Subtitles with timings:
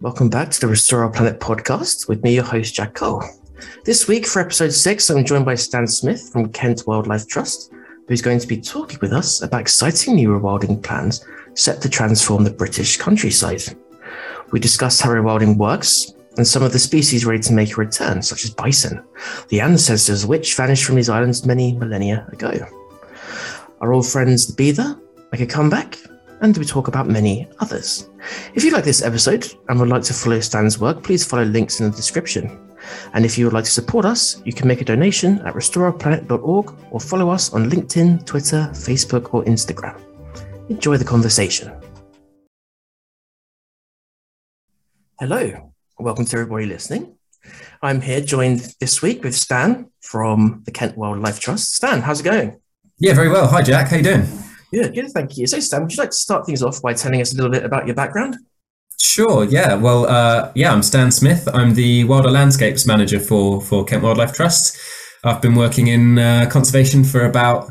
[0.00, 3.24] Welcome back to the Restore Our Planet podcast with me, your host, Jack Cole.
[3.84, 7.72] This week, for episode six, I'm joined by Stan Smith from Kent Wildlife Trust,
[8.06, 12.44] who's going to be talking with us about exciting new rewilding plans set to transform
[12.44, 13.60] the British countryside.
[14.52, 18.22] We discuss how rewilding works and some of the species ready to make a return,
[18.22, 19.02] such as bison,
[19.48, 22.52] the ancestors of which vanished from these islands many millennia ago.
[23.80, 24.96] Our old friends, the beaver,
[25.32, 25.98] make a comeback,
[26.40, 28.10] and we talk about many others.
[28.54, 31.80] If you like this episode and would like to follow Stan's work, please follow links
[31.80, 32.58] in the description.
[33.12, 36.74] And if you would like to support us, you can make a donation at restoreourplanet.org
[36.90, 40.00] or follow us on LinkedIn, Twitter, Facebook, or Instagram.
[40.68, 41.72] Enjoy the conversation.
[45.18, 47.16] Hello, welcome to everybody listening.
[47.82, 51.74] I'm here joined this week with Stan from the Kent Wildlife Trust.
[51.74, 52.60] Stan, how's it going?
[52.98, 53.48] Yeah, very well.
[53.48, 53.88] Hi, Jack.
[53.88, 54.26] How you doing?
[54.72, 55.10] Good, good.
[55.12, 55.46] Thank you.
[55.46, 57.64] So, Stan, would you like to start things off by telling us a little bit
[57.64, 58.36] about your background?
[59.00, 59.44] Sure.
[59.44, 59.74] Yeah.
[59.74, 61.48] Well, uh, yeah, I'm Stan Smith.
[61.54, 64.78] I'm the Wilder Landscapes Manager for for Kent Wildlife Trust.
[65.24, 67.70] I've been working in uh, conservation for about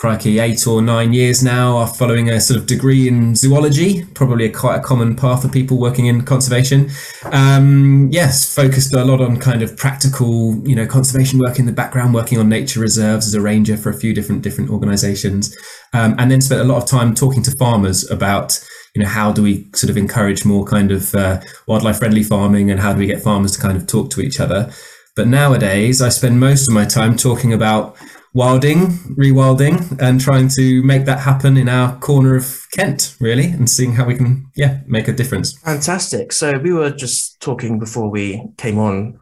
[0.00, 4.46] crikey, eight or nine years now, are following a sort of degree in zoology, probably
[4.46, 6.88] a quite a common path for people working in conservation.
[7.24, 11.72] Um, yes, focused a lot on kind of practical, you know, conservation work in the
[11.72, 15.54] background, working on nature reserves as a ranger for a few different different organisations,
[15.92, 18.58] um, and then spent a lot of time talking to farmers about.
[18.96, 22.72] You know, how do we sort of encourage more kind of uh, wildlife friendly farming
[22.72, 24.72] and how do we get farmers to kind of talk to each other?
[25.14, 27.96] But nowadays, I spend most of my time talking about
[28.32, 28.86] wilding,
[29.16, 33.92] rewilding, and trying to make that happen in our corner of Kent, really, and seeing
[33.92, 35.58] how we can, yeah, make a difference.
[35.60, 36.32] Fantastic.
[36.32, 39.18] So we were just talking before we came on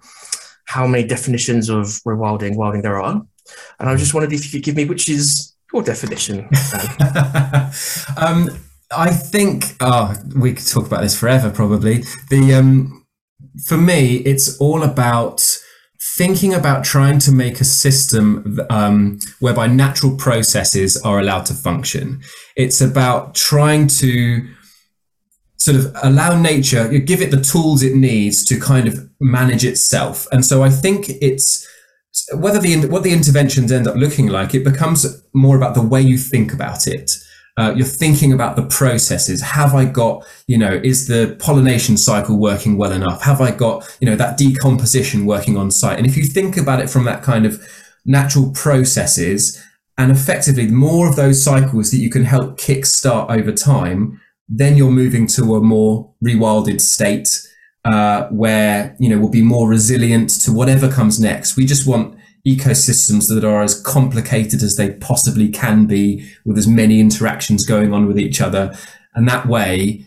[0.66, 3.22] how many definitions of rewilding, wilding there are,
[3.78, 6.40] and I just wondered if you could give me which is your definition.
[8.16, 8.50] um,
[8.90, 12.04] I think oh, we could talk about this forever, probably.
[12.30, 13.06] The um,
[13.66, 15.58] for me, it's all about
[16.18, 22.20] thinking about trying to make a system um, whereby natural processes are allowed to function.
[22.56, 24.46] It's about trying to
[25.58, 30.26] sort of allow nature, give it the tools it needs to kind of manage itself.
[30.32, 31.66] And so I think it's
[32.34, 36.00] whether the what the interventions end up looking like, it becomes more about the way
[36.00, 37.12] you think about it.
[37.58, 39.42] Uh, you're thinking about the processes.
[39.42, 43.20] Have I got, you know, is the pollination cycle working well enough?
[43.22, 45.98] Have I got, you know, that decomposition working on site?
[45.98, 47.60] And if you think about it from that kind of
[48.06, 49.60] natural processes
[49.98, 54.90] and effectively more of those cycles that you can help kickstart over time, then you're
[54.90, 57.28] moving to a more rewilded state
[57.84, 61.56] uh, where, you know, we'll be more resilient to whatever comes next.
[61.56, 66.66] We just want ecosystems that are as complicated as they possibly can be with as
[66.66, 68.74] many interactions going on with each other.
[69.14, 70.04] And that way,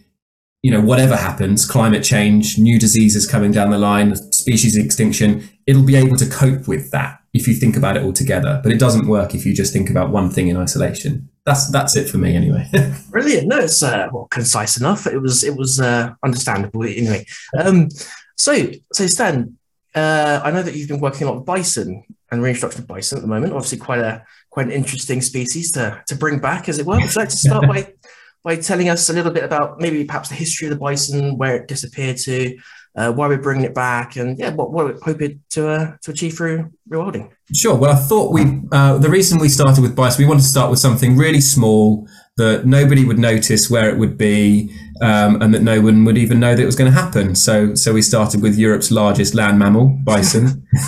[0.61, 5.83] you know, whatever happens, climate change, new diseases coming down the line, species extinction, it'll
[5.83, 8.59] be able to cope with that if you think about it all together.
[8.61, 11.29] But it doesn't work if you just think about one thing in isolation.
[11.45, 12.69] That's that's it for me anyway.
[13.09, 13.47] Brilliant.
[13.47, 15.07] No, it's uh, well concise enough.
[15.07, 17.25] It was it was uh, understandable anyway.
[17.57, 17.89] Um,
[18.37, 19.57] so so Stan,
[19.95, 23.17] uh, I know that you've been working a lot with bison and reintroduction of bison
[23.17, 23.53] at the moment.
[23.53, 26.95] Obviously, quite a quite an interesting species to to bring back, as it were.
[26.95, 27.93] Would you like to start by
[28.43, 31.57] by telling us a little bit about maybe perhaps the history of the bison, where
[31.57, 32.57] it disappeared to,
[32.95, 36.11] uh, why we're bringing it back, and yeah, what, what we're hoping to uh, to
[36.11, 37.29] achieve through rewilding?
[37.55, 37.75] Sure.
[37.75, 40.69] Well, I thought we uh, the reason we started with bison, we wanted to start
[40.69, 42.07] with something really small
[42.37, 46.39] that nobody would notice where it would be, um, and that no one would even
[46.39, 47.35] know that it was going to happen.
[47.35, 50.65] So, so we started with Europe's largest land mammal, bison.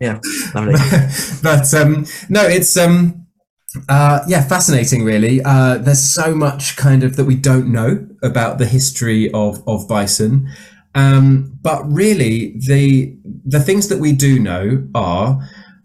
[0.00, 0.18] yeah,
[0.54, 0.74] lovely.
[1.42, 3.26] but um, no, it's um,
[3.88, 5.04] uh, yeah, fascinating.
[5.04, 9.62] Really, uh, there's so much kind of that we don't know about the history of
[9.66, 10.48] of bison.
[10.94, 15.40] Um, but really, the the things that we do know are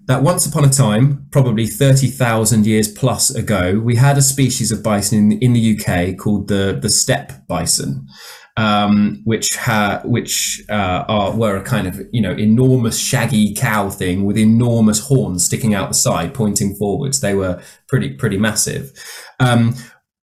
[0.07, 4.81] that once upon a time, probably 30,000 years plus ago, we had a species of
[4.81, 8.07] bison in, in the UK called the, the steppe bison,
[8.55, 13.89] um, which ha- which uh, are, were a kind of you know enormous shaggy cow
[13.89, 17.19] thing with enormous horns sticking out the side, pointing forwards.
[17.19, 18.91] They were pretty pretty massive.
[19.39, 19.75] Um,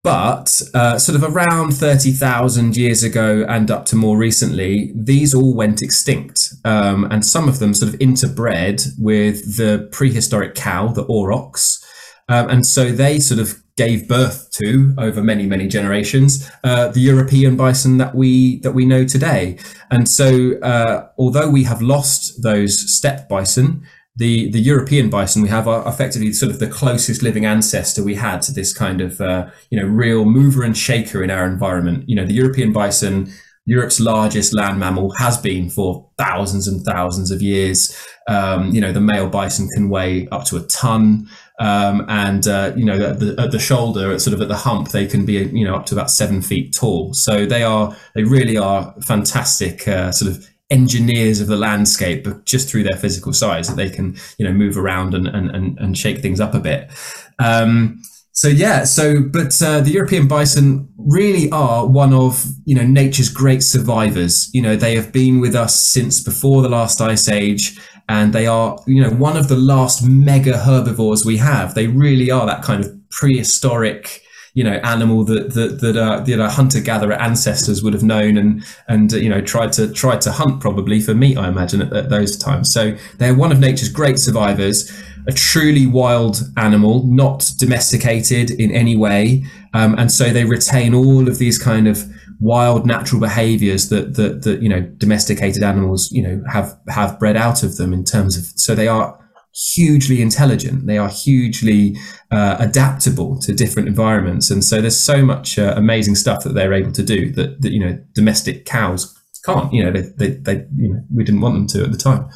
[0.03, 5.55] but uh, sort of around 30,000 years ago and up to more recently, these all
[5.55, 6.55] went extinct.
[6.65, 11.85] Um, and some of them sort of interbred with the prehistoric cow, the aurochs.
[12.29, 17.01] Um, and so they sort of gave birth to over many many generations uh, the
[17.01, 19.59] European bison that we that we know today.
[19.91, 23.87] And so uh, although we have lost those steppe bison,
[24.17, 28.15] the the European bison we have are effectively sort of the closest living ancestor we
[28.15, 32.09] had to this kind of uh, you know real mover and shaker in our environment.
[32.09, 33.33] You know, the European bison
[33.65, 37.97] Europe's largest land mammal has been for thousands and thousands of years.
[38.29, 41.29] Um, you know, the male bison can weigh up to a ton.
[41.61, 44.57] Um, and uh, you know at the, at the, shoulder, at sort of at the
[44.57, 47.15] hump, they can be you know up to about seven feet tall.
[47.15, 52.47] So they are they really are fantastic uh, sort of engineers of the landscape, but
[52.47, 55.79] just through their physical size, that they can you know move around and and, and,
[55.79, 56.91] and shake things up a bit.
[57.39, 58.03] Um,
[58.33, 63.29] so yeah, so but uh, the European bison really are one of you know nature's
[63.29, 64.51] great survivors.
[64.55, 67.79] You know they have been with us since before the last ice age,
[68.09, 71.75] and they are you know one of the last mega herbivores we have.
[71.75, 74.22] They really are that kind of prehistoric
[74.55, 78.37] you know animal that that that uh, you know hunter gatherer ancestors would have known
[78.37, 81.39] and and uh, you know tried to tried to hunt probably for meat.
[81.39, 82.73] I imagine at, at those times.
[82.73, 84.91] So they're one of nature's great survivors
[85.27, 91.29] a truly wild animal, not domesticated in any way, um, and so they retain all
[91.29, 92.05] of these kind of
[92.41, 97.37] wild natural behaviors that, that that you know domesticated animals you know have have bred
[97.37, 99.17] out of them in terms of so they are
[99.55, 101.97] hugely intelligent they are hugely
[102.31, 106.73] uh, adaptable to different environments and so there's so much uh, amazing stuff that they're
[106.73, 109.73] able to do that, that you know domestic cows can't.
[109.73, 112.29] You know, they, they, they, you know, we didn't want them to at the time.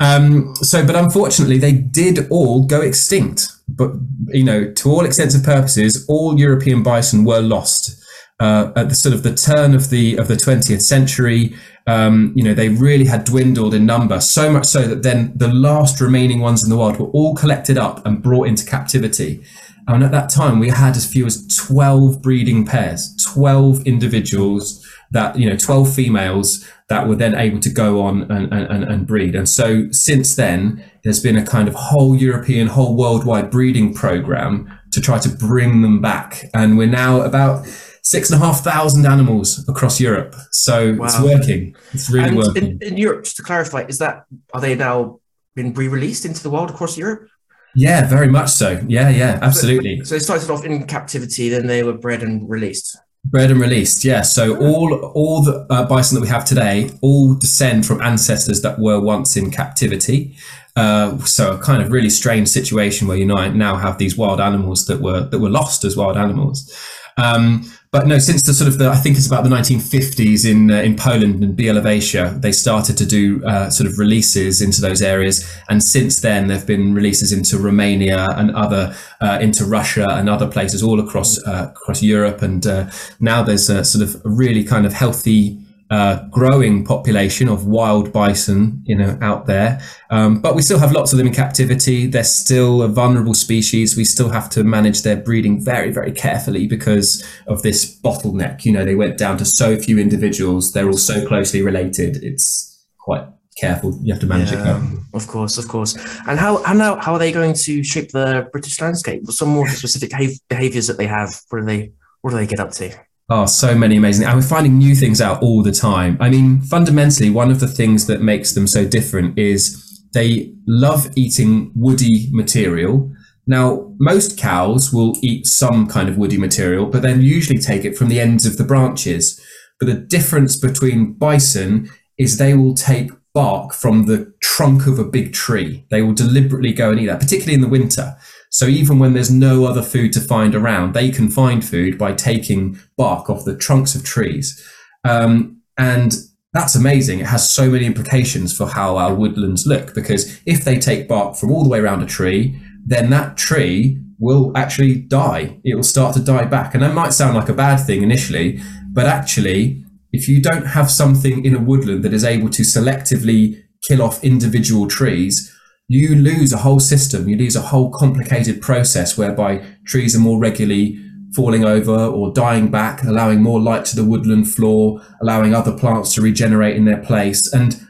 [0.00, 3.48] Um, so, but unfortunately, they did all go extinct.
[3.68, 3.92] But
[4.28, 7.98] you know, to all extents and purposes, all European bison were lost.
[8.40, 11.54] Uh, at the sort of the turn of the of the 20th century,
[11.86, 15.48] um, you know, they really had dwindled in number, so much so that then the
[15.48, 19.44] last remaining ones in the world were all collected up and brought into captivity.
[19.88, 25.38] And at that time, we had as few as 12 breeding pairs, 12 individuals that
[25.38, 29.34] you know 12 females that were then able to go on and, and, and breed
[29.34, 34.70] and so since then there's been a kind of whole european whole worldwide breeding program
[34.90, 37.66] to try to bring them back and we're now about
[38.02, 41.04] six and a half thousand animals across europe so wow.
[41.04, 44.60] it's working it's really and working in, in europe just to clarify is that are
[44.60, 45.18] they now
[45.54, 47.28] been re-released into the world across europe
[47.74, 48.80] yeah, very much so.
[48.86, 50.00] Yeah, yeah, absolutely.
[50.00, 52.98] So, so, they started off in captivity, then they were bred and released.
[53.24, 54.22] Bred and released, yeah.
[54.22, 58.78] So all all the uh, bison that we have today all descend from ancestors that
[58.78, 60.36] were once in captivity.
[60.74, 64.86] Uh, so a kind of really strange situation where you now have these wild animals
[64.86, 66.76] that were that were lost as wild animals.
[67.16, 70.70] Um, but no, since the sort of the, I think it's about the 1950s in
[70.70, 75.02] uh, in Poland and Bielorussia, they started to do uh, sort of releases into those
[75.02, 80.30] areas, and since then there've been releases into Romania and other uh, into Russia and
[80.30, 82.88] other places all across uh, across Europe, and uh,
[83.20, 85.61] now there's a sort of really kind of healthy
[85.92, 89.78] uh, growing population of wild bison, you know, out there.
[90.08, 92.06] Um, but we still have lots of them in captivity.
[92.06, 93.94] They're still a vulnerable species.
[93.94, 98.64] We still have to manage their breeding very, very carefully because of this bottleneck.
[98.64, 100.72] You know, they went down to so few individuals.
[100.72, 102.24] They're all so closely related.
[102.24, 103.26] It's quite
[103.58, 103.98] careful.
[104.02, 104.98] You have to manage yeah, it.
[105.12, 105.94] Of course, of course.
[106.26, 109.26] And how how how are they going to shape the British landscape?
[109.26, 110.10] Some more specific
[110.48, 111.38] behaviors that they have.
[111.50, 111.92] What do they
[112.22, 112.98] what do they get up to?
[113.28, 114.26] Oh, so many amazing.
[114.26, 116.18] And we're finding new things out all the time.
[116.20, 121.08] I mean, fundamentally, one of the things that makes them so different is they love
[121.16, 123.10] eating woody material.
[123.46, 127.96] Now, most cows will eat some kind of woody material, but then usually take it
[127.96, 129.40] from the ends of the branches.
[129.80, 135.04] But the difference between bison is they will take bark from the trunk of a
[135.04, 135.86] big tree.
[135.90, 138.16] They will deliberately go and eat that, particularly in the winter.
[138.52, 142.12] So even when there's no other food to find around, they can find food by
[142.12, 144.62] taking bark off the trunks of trees.
[145.04, 146.14] Um, and
[146.52, 147.20] that's amazing.
[147.20, 151.36] It has so many implications for how our woodlands look because if they take bark
[151.36, 155.58] from all the way around a tree, then that tree will actually die.
[155.64, 156.74] It will start to die back.
[156.74, 158.60] And that might sound like a bad thing initially,
[158.92, 159.82] but actually,
[160.12, 164.22] if you don't have something in a woodland that is able to selectively kill off
[164.22, 165.50] individual trees,
[165.92, 167.28] you lose a whole system.
[167.28, 170.98] You lose a whole complicated process whereby trees are more regularly
[171.34, 176.14] falling over or dying back, allowing more light to the woodland floor, allowing other plants
[176.14, 177.52] to regenerate in their place.
[177.52, 177.80] And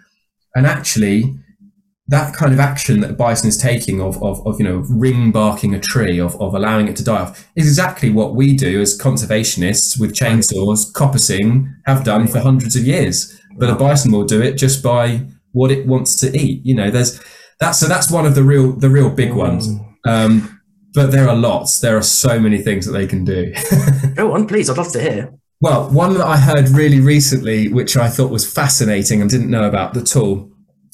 [0.54, 1.34] and actually,
[2.08, 5.30] that kind of action that the bison is taking of, of, of you know ring
[5.30, 8.80] barking a tree of, of allowing it to die off is exactly what we do
[8.80, 14.24] as conservationists with chainsaws coppicing have done for hundreds of years but a bison will
[14.24, 17.18] do it just by what it wants to eat you know there's
[17.60, 19.68] that's so that's one of the real the real big ones.
[20.06, 20.60] Um,
[20.94, 21.80] but there are lots.
[21.80, 23.54] There are so many things that they can do.
[24.14, 24.68] Go on, please.
[24.68, 25.32] I'd love to hear.
[25.60, 29.64] Well, one that I heard really recently, which I thought was fascinating and didn't know
[29.64, 30.50] about at all.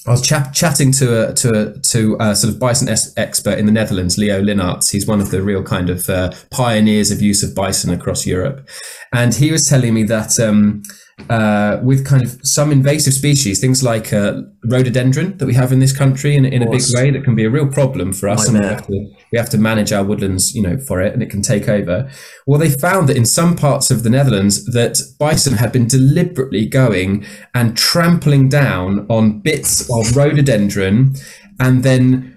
[0.06, 3.58] I was ch- chatting to a, to a, to a sort of bison es- expert
[3.58, 4.90] in the Netherlands, Leo Linnartz.
[4.92, 8.68] He's one of the real kind of uh, pioneers of use of bison across Europe,
[9.12, 10.82] and he was telling me that um,
[11.28, 15.78] uh, with kind of some invasive species, things like uh, rhododendron that we have in
[15.78, 18.48] this country in, in a big way that can be a real problem for us.
[18.48, 21.22] And we have, to, we have to manage our woodlands, you know, for it and
[21.22, 22.10] it can take over.
[22.46, 26.66] Well, they found that in some parts of the Netherlands that bison had been deliberately
[26.66, 31.14] going and trampling down on bits of rhododendron
[31.60, 32.36] and then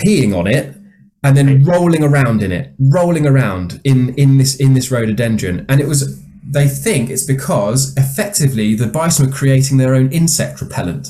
[0.00, 0.74] peeing on it
[1.22, 5.64] and then rolling around in it, rolling around in, in this in this rhododendron.
[5.68, 6.21] And it was
[6.52, 11.08] they think it's because effectively the bison are creating their own insect repellent.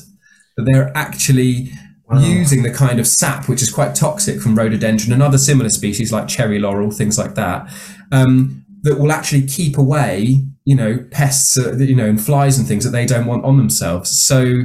[0.56, 1.72] That they're actually
[2.08, 2.20] wow.
[2.20, 6.12] using the kind of sap which is quite toxic from rhododendron and other similar species
[6.12, 7.72] like cherry laurel, things like that,
[8.12, 12.68] um, that will actually keep away, you know, pests, uh, you know, and flies and
[12.68, 14.10] things that they don't want on themselves.
[14.10, 14.62] So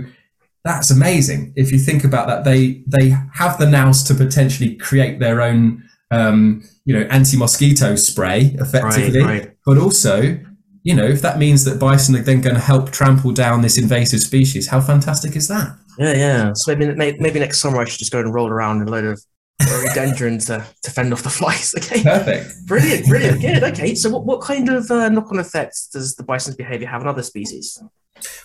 [0.64, 1.54] that's amazing.
[1.56, 5.84] If you think about that, they they have the nous to potentially create their own,
[6.12, 9.58] um, you know, anti-mosquito spray effectively, right, right.
[9.66, 10.40] but also
[10.88, 13.78] you know, if that means that bison are then going to help trample down this
[13.78, 15.78] invasive species, how fantastic is that?
[16.00, 16.52] Yeah, yeah.
[16.56, 19.04] So maybe maybe next summer I should just go and roll around in a load
[19.04, 19.22] of
[19.70, 21.76] rhododendron to, to fend off the flies.
[21.78, 23.64] Okay, perfect, brilliant, brilliant, good.
[23.64, 27.08] Okay, so what, what kind of uh, knock-on effects does the bison's behaviour have on
[27.10, 27.84] other species?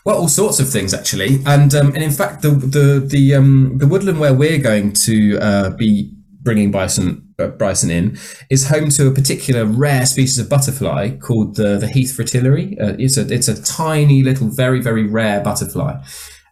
[0.04, 3.78] Well, all sorts of things actually, and um, and in fact, the the the um,
[3.78, 8.18] the woodland where we're going to uh, be bringing bison uh, bison in
[8.50, 12.78] is home to a particular rare species of butterfly called the the heath fritillary.
[12.80, 16.02] Uh, it's a it's a tiny little very very rare butterfly,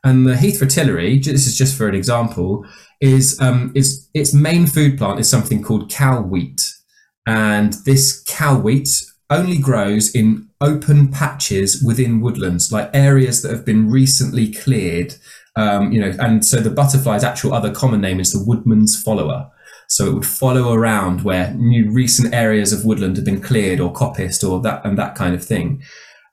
[0.04, 1.18] and the heath fritillary.
[1.18, 2.64] This is just for an example.
[3.00, 6.72] Is um is its main food plant is something called cow wheat,
[7.26, 13.64] and this cow wheat only grows in open patches within woodlands, like areas that have
[13.64, 15.14] been recently cleared.
[15.56, 19.50] Um, you know, and so the butterfly's actual other common name is the woodman's follower.
[19.90, 23.92] So it would follow around where new recent areas of woodland have been cleared or
[23.92, 25.82] coppiced or that and that kind of thing.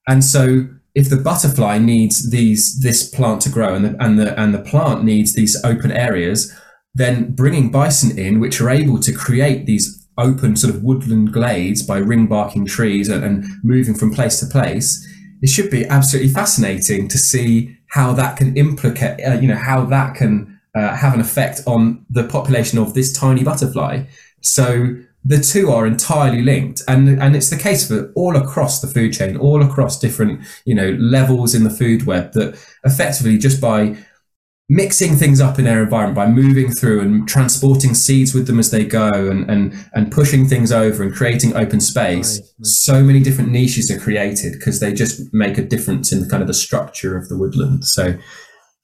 [0.08, 4.40] And so if the butterfly needs these this plant to grow and the, and the
[4.40, 6.54] and the plant needs these open areas,
[6.94, 11.82] then bringing bison in, which are able to create these open sort of woodland glades
[11.82, 15.04] by ring barking trees and, and moving from place to place,
[15.42, 19.84] it should be absolutely fascinating to see how that can implicate, uh, you know, how
[19.86, 24.04] that can uh, have an effect on the population of this tiny butterfly.
[24.42, 28.88] So the two are entirely linked, and and it's the case for all across the
[28.88, 32.34] food chain, all across different you know levels in the food web.
[32.34, 33.98] That effectively just by
[34.70, 38.70] mixing things up in their environment by moving through and transporting seeds with them as
[38.70, 42.66] they go and and and pushing things over and creating open space right, right.
[42.66, 46.42] so many different niches are created because they just make a difference in the kind
[46.42, 48.18] of the structure of the woodland so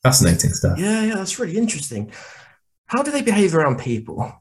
[0.04, 0.78] Fascinating stuff.
[0.78, 2.12] Yeah, yeah, that's really interesting.
[2.88, 4.32] How do they behave around people?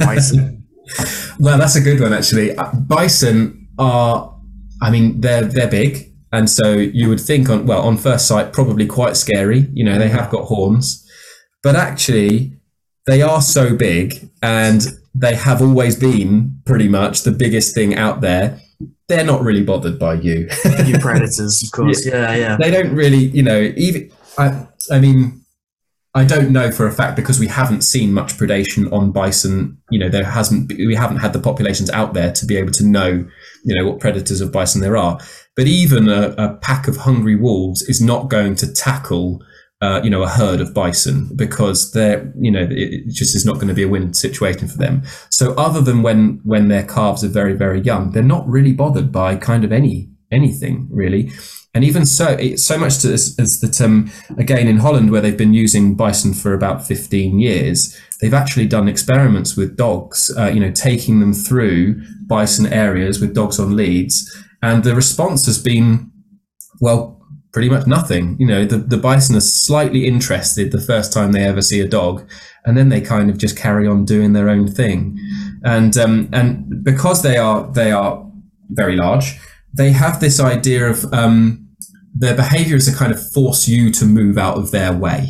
[0.00, 0.66] bison.
[1.40, 2.56] well, that's a good one actually.
[2.56, 4.38] Uh, bison are,
[4.82, 8.52] I mean, they're they're big, and so you would think on well on first sight
[8.52, 9.68] probably quite scary.
[9.72, 11.08] You know, they have got horns,
[11.62, 12.52] but actually
[13.06, 14.82] they are so big and
[15.14, 18.60] they have always been pretty much the biggest thing out there
[19.08, 20.48] they're not really bothered by you.
[20.84, 22.04] you predators, of course.
[22.04, 22.56] Yeah, yeah.
[22.56, 25.44] They don't really, you know, even I, I mean,
[26.16, 29.76] I don't know for a fact because we haven't seen much predation on bison.
[29.90, 32.86] You know, there hasn't we haven't had the populations out there to be able to
[32.86, 33.26] know,
[33.64, 35.18] you know, what predators of bison there are.
[35.56, 39.44] But even a, a pack of hungry wolves is not going to tackle,
[39.82, 43.56] uh, you know, a herd of bison because they're, you know, it just is not
[43.56, 45.02] going to be a win situation for them.
[45.30, 49.12] So other than when when their calves are very very young, they're not really bothered
[49.12, 51.30] by kind of any anything really.
[51.74, 55.36] And even so, so much to, this as that, um, again, in Holland, where they've
[55.36, 60.58] been using bison for about 15 years, they've actually done experiments with dogs, uh, you
[60.58, 64.34] know, taking them through bison areas with dogs on leads.
[64.62, 66.10] And the response has been,
[66.80, 67.16] well,
[67.52, 68.36] pretty much nothing.
[68.38, 71.86] You know, the, the bison are slightly interested the first time they ever see a
[71.88, 72.26] dog,
[72.64, 75.18] and then they kind of just carry on doing their own thing.
[75.62, 78.26] And, um, and because they are, they are
[78.70, 79.38] very large,
[79.76, 81.66] they have this idea of, um,
[82.18, 85.28] their behavior is to kind of force you to move out of their way.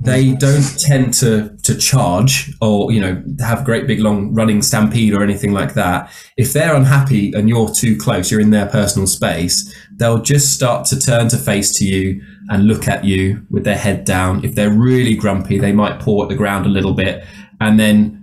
[0.00, 5.12] They don't tend to to charge or you know have great big long running stampede
[5.12, 6.12] or anything like that.
[6.36, 10.86] If they're unhappy and you're too close, you're in their personal space, they'll just start
[10.86, 14.44] to turn to face to you and look at you with their head down.
[14.44, 17.24] If they're really grumpy, they might paw at the ground a little bit
[17.60, 18.17] and then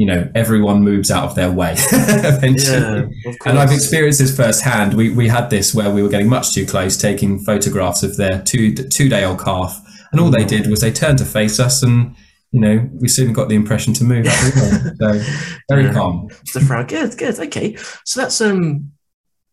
[0.00, 3.06] you know everyone moves out of their way eventually.
[3.22, 4.94] Yeah, and I've experienced this firsthand.
[4.94, 8.40] We we had this where we were getting much too close, taking photographs of their
[8.40, 9.78] two two day old calf,
[10.10, 12.16] and all they did was they turned to face us, and
[12.50, 14.26] you know we soon got the impression to move.
[14.26, 15.20] so
[15.68, 15.92] very yeah.
[15.92, 16.30] calm.
[16.88, 17.76] Good, good, okay.
[18.06, 18.92] So that's um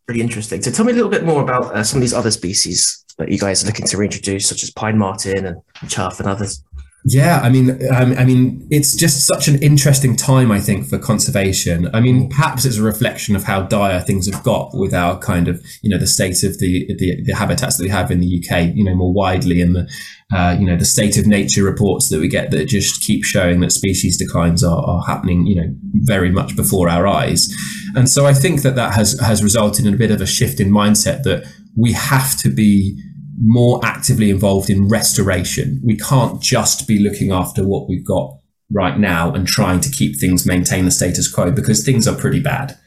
[0.06, 0.62] pretty interesting.
[0.62, 3.30] So tell me a little bit more about uh, some of these other species that
[3.30, 6.64] you guys are looking to reintroduce, such as pine marten and chough and others?
[7.06, 10.98] Yeah, I mean, um, I mean, it's just such an interesting time, I think, for
[10.98, 11.90] conservation.
[11.94, 15.48] I mean, perhaps it's a reflection of how dire things have got with our kind
[15.48, 18.44] of, you know, the state of the the, the habitats that we have in the
[18.44, 19.90] UK, you know, more widely, and the,
[20.36, 23.62] uh, you know, the state of nature reports that we get that just keep showing
[23.62, 27.48] that species declines are, are happening, you know, very much before our eyes.
[27.96, 30.60] And so I think that that has has resulted in a bit of a shift
[30.60, 31.46] in mindset that
[31.78, 33.02] we have to be
[33.40, 35.80] more actively involved in restoration.
[35.84, 38.38] We can't just be looking after what we've got
[38.72, 42.40] right now and trying to keep things maintain the status quo because things are pretty
[42.40, 42.78] bad.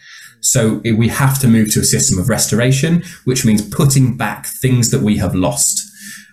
[0.41, 4.91] So we have to move to a system of restoration, which means putting back things
[4.91, 5.87] that we have lost.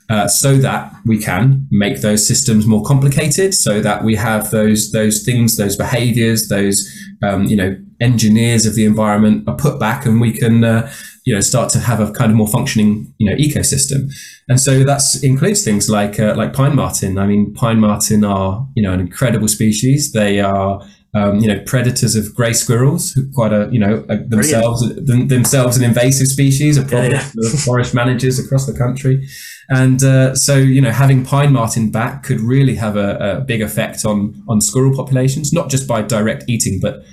[0.09, 4.93] Uh, so that we can make those systems more complicated, so that we have those
[4.93, 6.89] those things, those behaviors, those
[7.21, 10.91] um, you know engineers of the environment are put back, and we can uh,
[11.25, 14.11] you know start to have a kind of more functioning you know ecosystem.
[14.49, 18.65] And so that includes things like uh, like pine marten i mean pine marten are
[18.75, 20.11] you know an incredible species.
[20.13, 20.81] They are
[21.13, 25.83] um, you know predators of grey squirrels quite a you know themselves them, themselves an
[25.83, 27.49] invasive species a problem yeah, yeah.
[27.49, 29.27] for forest managers across the country.
[29.69, 33.61] And uh, so you know having pine marten back could really have a, a big
[33.61, 37.03] effect on on squirrel populations not just by direct eating but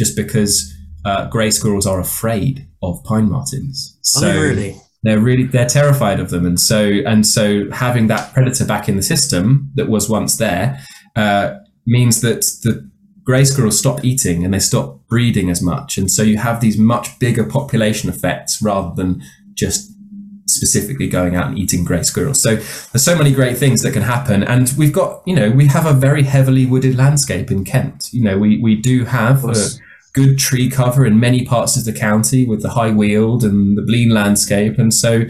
[0.00, 3.98] just because uh, grey squirrels are afraid of pine martens.
[4.00, 4.76] So oh, really?
[5.02, 8.96] They're really they're terrified of them, and so and so having that predator back in
[8.96, 10.80] the system that was once there
[11.16, 12.90] uh, means that the
[13.22, 16.78] grey squirrels stop eating and they stop breeding as much, and so you have these
[16.78, 19.22] much bigger population effects rather than
[19.54, 19.90] just
[20.46, 22.42] specifically going out and eating grey squirrels.
[22.42, 25.66] So there's so many great things that can happen, and we've got you know we
[25.66, 28.08] have a very heavily wooded landscape in Kent.
[28.12, 29.44] You know we we do have
[30.12, 33.82] good tree cover in many parts of the county with the high weald and the
[33.82, 34.78] Blean landscape.
[34.78, 35.24] And so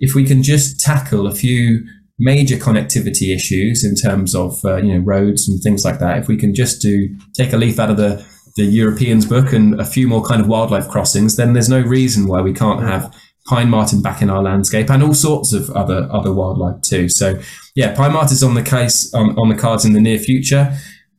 [0.00, 1.86] if we can just tackle a few
[2.18, 6.28] major connectivity issues in terms of uh, you know roads and things like that, if
[6.28, 8.24] we can just do take a leaf out of the
[8.56, 12.28] the Europeans book and a few more kind of wildlife crossings, then there's no reason
[12.28, 13.12] why we can't have
[13.46, 17.08] pine marten back in our landscape and all sorts of other other wildlife too.
[17.08, 17.40] So
[17.74, 20.76] yeah, pine marten is on the case on, on the cards in the near future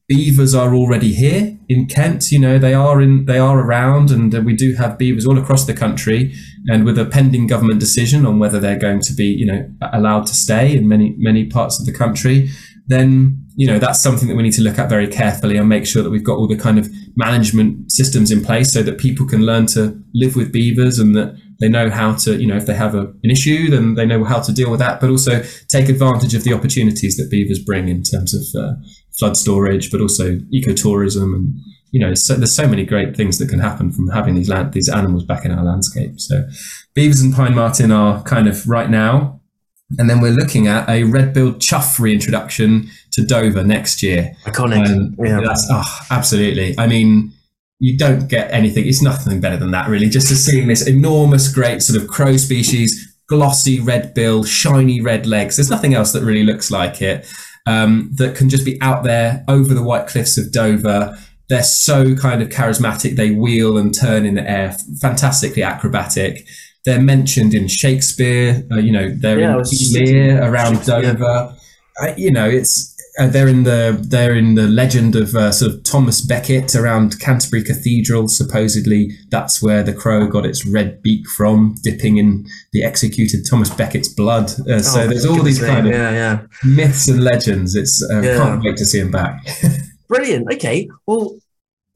[0.08, 2.32] beavers are already here in Kent.
[2.32, 5.38] You know, they are in, they are around, and uh, we do have beavers all
[5.38, 6.34] across the country.
[6.68, 10.28] And with a pending government decision on whether they're going to be, you know, allowed
[10.28, 12.50] to stay in many many parts of the country,
[12.88, 15.86] then you know that's something that we need to look at very carefully and make
[15.86, 19.26] sure that we've got all the kind of management systems in place so that people
[19.26, 22.66] can learn to live with beavers and that they know how to, you know, if
[22.66, 25.42] they have a, an issue, then they know how to deal with that, but also
[25.70, 28.74] take advantage of the opportunities that beavers bring in terms of uh,
[29.18, 31.56] flood storage, but also ecotourism and
[31.96, 34.74] you know, so, there's so many great things that can happen from having these land,
[34.74, 36.20] these animals back in our landscape.
[36.20, 36.46] So,
[36.94, 39.40] beavers and pine marten are kind of right now,
[39.98, 44.34] and then we're looking at a red-billed chough reintroduction to Dover next year.
[44.44, 45.40] Iconic, and yeah.
[45.40, 46.76] That's oh, absolutely.
[46.78, 47.32] I mean,
[47.80, 48.86] you don't get anything.
[48.86, 50.10] It's nothing better than that, really.
[50.10, 55.26] Just to seeing this enormous, great sort of crow species, glossy red bill, shiny red
[55.26, 55.56] legs.
[55.56, 57.26] There's nothing else that really looks like it
[57.66, 61.18] um, that can just be out there over the white cliffs of Dover.
[61.50, 63.16] They're so kind of charismatic.
[63.16, 66.48] They wheel and turn in the air, fantastically acrobatic.
[66.86, 68.64] They're mentioned in Shakespeare.
[68.72, 71.56] Uh, you know, they're yeah, in Lear around Dover.
[72.02, 75.74] Uh, you know, it's uh, they're in the they're in the legend of uh, sort
[75.74, 78.28] of Thomas Becket around Canterbury Cathedral.
[78.28, 83.70] Supposedly, that's where the crow got its red beak from, dipping in the executed Thomas
[83.70, 84.52] Becket's blood.
[84.70, 86.46] Uh, so oh, there's all these kind of yeah, yeah.
[86.66, 87.76] myths and legends.
[87.76, 88.38] It's uh, yeah.
[88.38, 89.46] can't wait to see him back.
[90.10, 90.52] Brilliant.
[90.54, 91.38] Okay, well,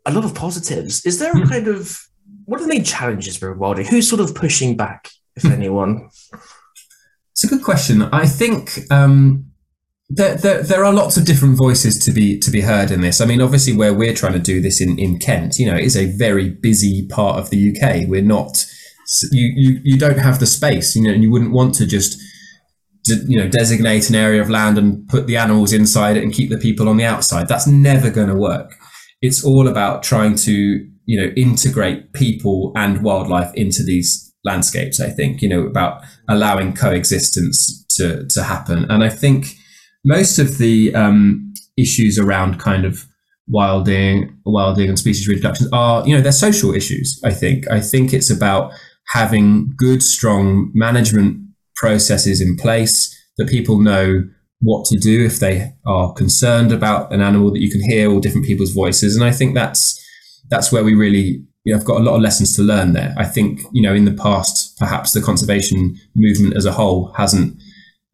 [0.05, 1.05] a lot of positives.
[1.05, 1.49] Is there a hmm.
[1.49, 1.99] kind of
[2.45, 3.88] what are the main challenges for Rewilding?
[3.88, 5.51] Who's sort of pushing back, if hmm.
[5.51, 6.10] anyone?
[7.32, 8.03] It's a good question.
[8.03, 8.79] I think.
[8.89, 9.49] Um,
[10.10, 13.22] there, there, there are lots of different voices to be to be heard in this.
[13.22, 15.95] I mean, obviously, where we're trying to do this in, in Kent, you know, is
[15.95, 18.08] a very busy part of the UK.
[18.08, 18.65] We're not
[19.32, 22.19] you you you don't have the space, you know, and you wouldn't want to just
[23.08, 26.50] you know designate an area of land and put the animals inside it and keep
[26.50, 27.48] the people on the outside.
[27.48, 28.76] That's never going to work.
[29.22, 30.52] It's all about trying to
[31.06, 35.00] you know integrate people and wildlife into these landscapes.
[35.00, 39.56] I think you know about allowing coexistence to to happen, and I think
[40.04, 43.06] most of the um, issues around kind of
[43.48, 47.20] wilding, wilding and species reductions are, you know, they're social issues.
[47.24, 47.70] I think.
[47.70, 48.72] I think it's about
[49.08, 51.42] having good, strong management
[51.76, 54.24] processes in place that people know
[54.62, 58.20] what to do if they are concerned about an animal that you can hear all
[58.20, 59.16] different people's voices.
[59.16, 59.98] And I think that's
[60.50, 63.14] that's where we really you know, I've got a lot of lessons to learn there.
[63.18, 67.62] I think, you know, in the past, perhaps the conservation movement as a whole hasn't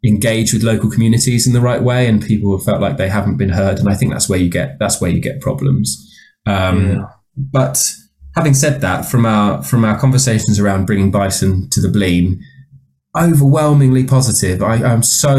[0.05, 3.37] engaged with local communities in the right way, and people have felt like they haven't
[3.37, 3.79] been heard.
[3.79, 6.11] And I think that's where you get that's where you get problems.
[6.45, 7.01] Um, yeah.
[7.37, 7.93] But
[8.35, 12.39] having said that, from our from our conversations around bringing bison to the Blean,
[13.15, 14.61] overwhelmingly positive.
[14.61, 15.37] I, I'm so,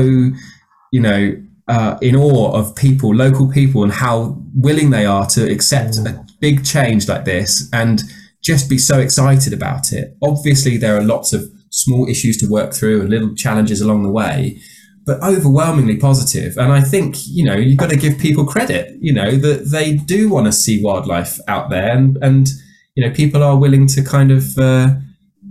[0.93, 1.37] you know,
[1.69, 6.25] uh, in awe of people, local people, and how willing they are to accept a
[6.41, 8.03] big change like this and
[8.43, 10.17] just be so excited about it.
[10.23, 14.11] Obviously, there are lots of small issues to work through and little challenges along the
[14.11, 14.61] way,
[15.05, 16.57] but overwhelmingly positive.
[16.57, 19.95] And I think, you know, you've got to give people credit, you know, that they
[19.95, 22.49] do want to see wildlife out there and, and,
[22.95, 24.95] you know, people are willing to kind of, uh,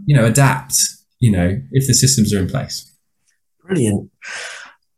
[0.05, 0.75] you know, adapt,
[1.19, 2.91] you know, if the systems are in place.
[3.63, 4.09] Brilliant.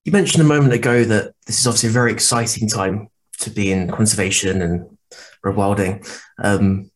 [0.06, 3.71] You mentioned a moment ago that this is obviously a very exciting time to be
[3.71, 4.97] in conservation and
[5.45, 6.06] rewilding.
[6.43, 6.89] Um,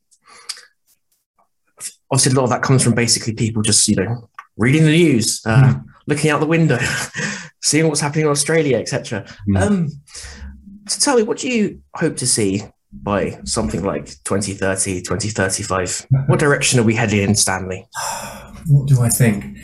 [2.11, 5.41] obviously, a lot of that comes from basically people just, you know, reading the news,
[5.45, 5.85] uh, mm.
[6.07, 6.79] looking out the window,
[7.61, 9.25] seeing what's happening in Australia, etc.
[9.49, 9.61] Mm.
[9.61, 9.89] Um,
[10.87, 16.07] so tell me, what do you hope to see by something like 2030, 2035?
[16.27, 17.87] what direction are we heading in, Stanley?
[18.67, 19.57] What do I think?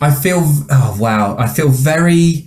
[0.00, 2.45] I feel, oh, wow, I feel very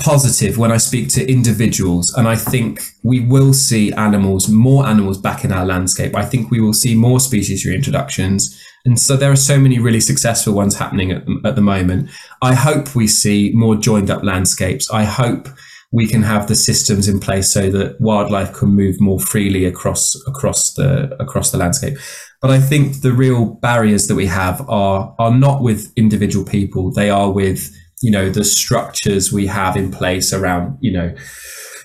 [0.00, 5.18] positive when I speak to individuals, and I think we will see animals, more animals
[5.18, 6.16] back in our landscape.
[6.16, 8.58] I think we will see more species reintroductions.
[8.84, 12.08] And so there are so many really successful ones happening at, at the moment.
[12.40, 14.90] I hope we see more joined up landscapes.
[14.90, 15.48] I hope
[15.92, 20.16] we can have the systems in place so that wildlife can move more freely across
[20.26, 21.98] across the across the landscape.
[22.40, 26.92] But I think the real barriers that we have are are not with individual people.
[26.92, 31.14] They are with you know the structures we have in place around you know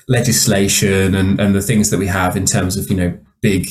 [0.08, 3.68] legislation and and the things that we have in terms of you know big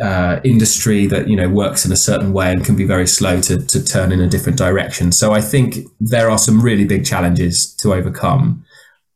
[0.00, 3.40] uh, industry that you know works in a certain way and can be very slow
[3.40, 5.12] to to turn in a different direction.
[5.12, 8.64] So I think there are some really big challenges to overcome,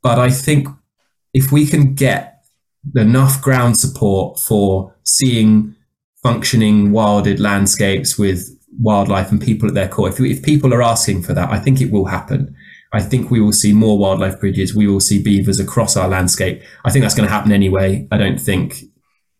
[0.02, 0.68] but I think
[1.32, 2.44] if we can get
[2.94, 5.74] enough ground support for seeing
[6.22, 11.22] functioning wilded landscapes with wildlife and people at their core, if, if people are asking
[11.22, 12.54] for that, I think it will happen.
[12.94, 14.74] I think we will see more wildlife bridges.
[14.74, 16.62] We will see beavers across our landscape.
[16.84, 18.06] I think that's going to happen anyway.
[18.12, 18.84] I don't think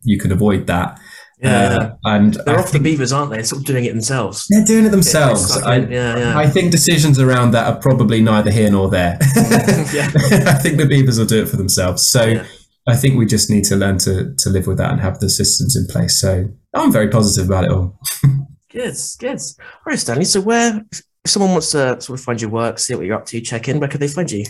[0.02, 0.98] you can avoid that.
[1.38, 3.42] Yeah, uh, and they're I off the beavers, aren't they?
[3.42, 4.46] Sort of doing it themselves.
[4.48, 5.56] They're doing it themselves.
[5.56, 6.38] I, yeah, yeah.
[6.38, 9.18] I think decisions around that are probably neither here nor there.
[9.20, 12.04] I think the beavers will do it for themselves.
[12.06, 12.46] So yeah.
[12.86, 15.30] I think we just need to learn to to live with that and have the
[15.30, 16.20] systems in place.
[16.20, 17.98] So I'm very positive about it all.
[18.70, 19.40] good, good.
[19.58, 20.24] All right, Stanley.
[20.24, 20.84] So where
[21.24, 23.68] if someone wants to sort of find your work, see what you're up to, check
[23.68, 24.44] in, where could they find you?